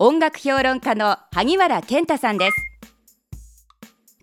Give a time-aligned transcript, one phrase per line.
[0.00, 2.56] 音楽評論家の萩原健太さんです。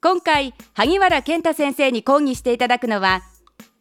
[0.02, 3.22] 今回萩原健太先生に講義していただくのは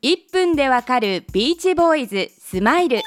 [0.02, 3.00] 1分でわかるビーチボーイズスマイル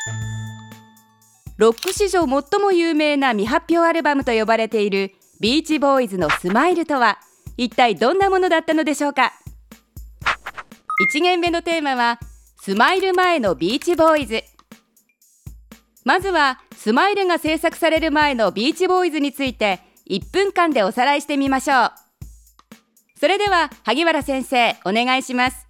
[1.58, 7.20] ロック史上最も有名な未発表アルバムと呼ばれているビーチボーイズのスマイルとは
[7.56, 9.32] 一体どんなものだったのでしょうか
[11.16, 12.20] ？1限目のテーマは
[12.62, 14.44] スマイル前のビーチボーイズ
[16.04, 21.92] まずはスマイルが制作される前のビーチボーイズについて1分間でおさらいしてみましょう。
[23.18, 25.66] それでは萩原先生お願いします。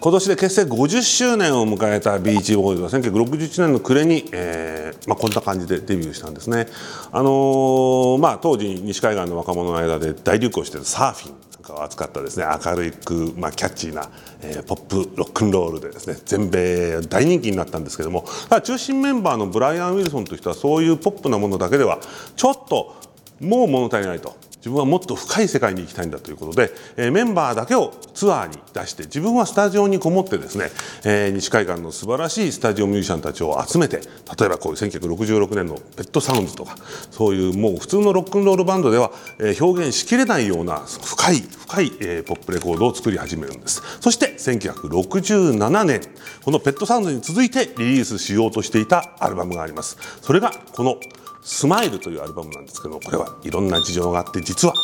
[0.00, 6.66] 今年で結成50周年を迎えたビーチボーイズは1961年の暮れに、えーまあ、こんな感じでデビューしたんですね、
[7.10, 11.53] あのーまあ、当時西海岸の若者の間で大流行しているサーフィン。
[11.96, 12.46] かったですね。
[12.64, 14.10] 明るく、まあ、キャッチーな、
[14.42, 16.16] えー、ポップロックンロールでですね。
[16.24, 18.24] 全米大人気になったんですけども。
[18.48, 22.00] ただ中心メンバーのブライアン・ウィルソンという人はそういうポップなものだけでは
[22.36, 22.94] ちょっと
[23.40, 24.36] もう物足りないと。
[24.64, 30.70] 自分はもっと深い世界に行きたいんだということで、えー、メンバーだけをツアーに出して自分はスタジオにこもってですね、
[31.04, 36.76] えー、西海岸の素晴らしいスタジオミュージシャンたちを集めて例えばこういう1966年のペットサウンズとか
[37.10, 43.82] そういうもう普通のロックンロールバンドでは、えー、表現しきれないような深い深い、えー、ポップレコードを作り始めるんです。
[44.00, 46.00] そして1967年
[46.42, 49.98] このペットサウンズに続いてリリースしようとしていたアルバムがあります。
[50.22, 50.96] それがこの
[51.44, 54.74] 「スマイルというアルバムなんですけどこれはいろんな事情があって実は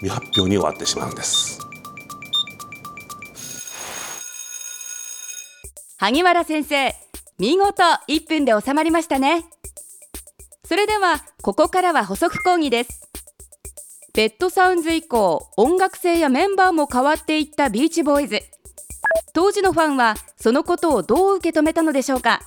[0.00, 1.60] 未発表に終わってしまうんです。
[5.98, 6.92] 萩原先生
[7.38, 9.44] 見事1分で収まりましたね。
[10.64, 13.08] それではここからは補足講義です。
[14.12, 18.40] ペットサウンズ以降音楽性やメンバーも変わっていったビーチボーイズ。
[19.34, 22.40] 当時のファンはそのことをどう受け止めたのでしょうか？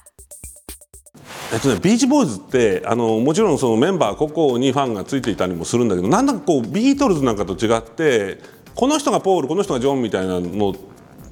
[1.53, 8.39] えっとね、ビーチボーイズってあのもちろんそのメンバー個々にファンがついていたりもするんだけどなんだかこうビートルズなんかと違って
[8.73, 10.75] この人がポールこの人がジョンみたいなの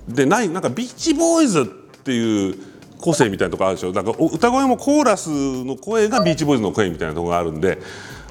[0.07, 2.55] でないなんかビーチボーイズっていう
[2.99, 5.29] 個性みたいなとこあるでしょだか歌声もコーラス
[5.65, 7.79] の声がビーチボーイズの声みたいなとこがあるんで。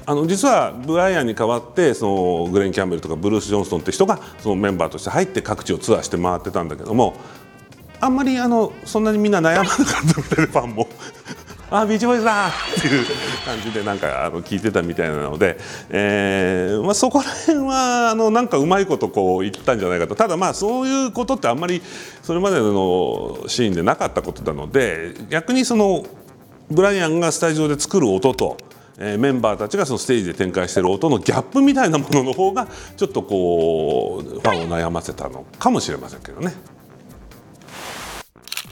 [0.05, 7.13] あの実はブライアンに代わってそのグレン・キャンベルとかブルース・ジョンストンって人がそのメンバーとして入って各地をツアーして回ってたんだけども
[8.01, 10.89] あんまりあのそんなにみんな悩まなかったみたいでファンも
[11.79, 13.05] あビーチボーイズだっていう
[13.45, 15.57] 感じでなんかあの聞いてたみたいなので、
[15.89, 21.81] えーまあ、そこら辺はあのなんかうまいことこう言ったんじゃないかとただまあそういうことってあんまり
[22.21, 26.05] それまでのシーンでなかったことなので逆にその
[26.69, 28.57] ブライアンがスタジオで作る音と
[28.99, 36.53] えメンバーたちがそのステージで展開している音のギャップみたいなものの方がちょっとこうファンを悩ませたのかもしれませんけどね。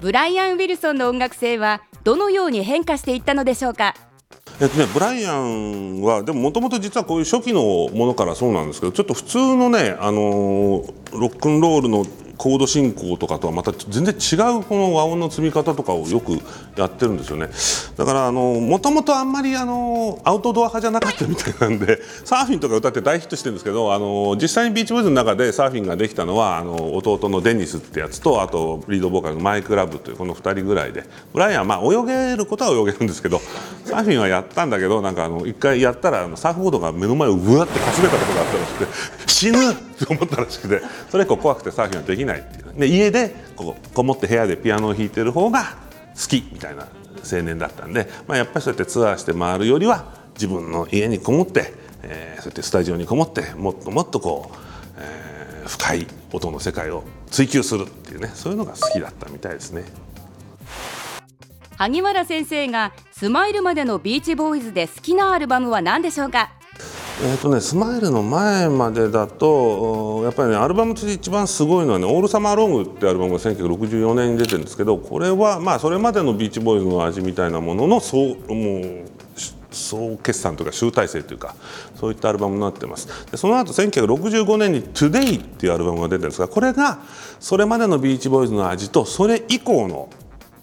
[0.02, 3.94] ブライアン・ウィルソンの音楽性はどのように変化していったのでしょうか？
[4.60, 7.62] えっとね、ブライアンはでももともと実はこういう初期の
[7.96, 12.04] ものからそうなんですけどちょっと普通のね、あのロックンロールの
[12.41, 16.40] コード進行とかとはまた全然違うこの和音の積み方とかをよく
[16.75, 17.50] やってるんですよね。
[17.96, 31.03] だからあのもともとあんまりあのアウトドア派じゃなかったみたいなんで サーフィンとか歌って大ヒットしてるんですけどあの実際にビーチボーイズの中でサーフィンができたのはあの弟のデニスってやつとあとリードボーカルのマイク・ラブというこの2人ぐらいで
[31.34, 33.40] ブライアンはまあ泳げることは泳げるんですけど
[33.85, 38.85] サーフィンはやったんだけどなんかあの一回やったらサーフボードが目の前をうわってかすめたことがあったらしく
[39.25, 45.76] て死ぬと思ったらしくてそれ以降怖くてサーフィンはできないっていうで家でこうこもって部屋でピアノを弾いてる方が
[46.16, 46.88] 好きみたいな
[47.32, 54.58] 青年だったんで、まあ、やっぱりそうやってツアーして回るよりは自分の家にこもって、えー、そうやってスタジオにこもってもっともっとこう、
[54.98, 59.84] えー、深い音の世界を追求するっていうねそういうのが好きだったみたいですね。
[61.78, 66.52] 萩原先生がスマイルまでのビーチボーイズで好きなアルバムは何でしょうか？
[67.23, 79.06] えーとね、スマイルの前までだとやっぱりねアルバムとして一番すごいのはね「オールサマーロング」ってアルバムが1964年に出てるんですけどこれはまあそれまでのビーチボーイズの味みたいなもののそうもう
[79.70, 81.53] 総決算というか集大成というか
[81.96, 83.08] そういったアルバムになってます。
[83.29, 87.02] でその後1965年に「Today」っていうアルバムが出てるんですがこれが
[87.40, 90.09] それまでのビーチボーイズの味とそれ以降の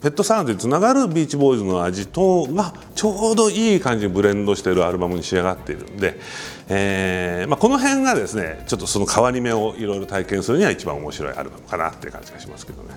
[0.01, 6.21] ペットサウンドにつながるビーチボーイズの味とがちょうどいい感じにブレンドしているアルバムに仕上がっているんで、
[6.69, 12.95] えーまあ、この辺がですねちょっとその変わり目をいろいろ体験するには一番面白いアルバムかなっていう感じがしますけどね。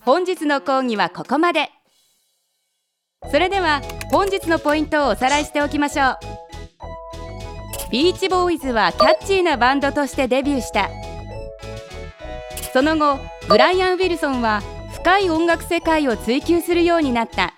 [0.00, 1.70] 本日の講義はここまで。
[3.30, 6.18] それでは本日のポイントをおさらいしておきましょう。
[7.92, 10.88] ビーチボーイズはキャッチーなバンドとしてデビューした。
[12.72, 14.62] その後ブライアン・ウィルソンは
[15.00, 17.54] 深い音楽世界を追求するようになった。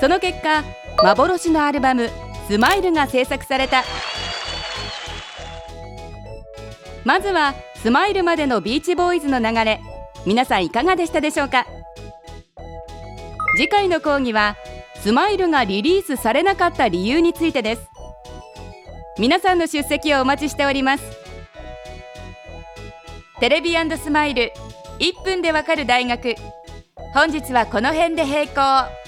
[0.00, 0.64] その結果
[1.00, 2.10] 幻のアルバム
[2.50, 3.84] 「スマイルが制作された。
[7.04, 9.80] まずはスマイルまでのビーチボーイズの流れ。
[10.26, 11.66] 皆さんいかがでしたでしょうか？
[13.56, 14.56] 次回の講義は
[14.96, 17.82] スマイルがリリースされなかった理由についてです。
[19.18, 21.04] 皆さんの出席をお待ちしております。
[23.38, 24.52] テレビスマイル
[25.00, 26.34] 1分でわかる大学。
[27.12, 29.03] 本日はこの辺で閉校。